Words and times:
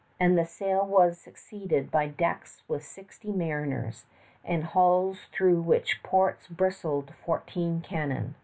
And 0.19 0.35
the 0.35 0.47
sail 0.47 0.83
was 0.83 1.19
succeeded 1.19 1.91
by 1.91 2.07
decks 2.07 2.63
with 2.67 2.83
sixty 2.83 3.31
mariners, 3.31 4.05
and 4.43 4.63
hulls 4.63 5.27
through 5.31 5.61
whose 5.61 5.93
ports 6.01 6.47
bristled 6.47 7.13
fourteen 7.23 7.81
cannon. 7.81 8.33